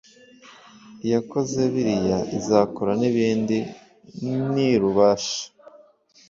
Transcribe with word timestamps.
Iyakoze 1.05 1.61
biriya 1.73 2.19
izakora 2.37 2.91
nibindi 2.99 3.57
nirubasha 4.53 5.41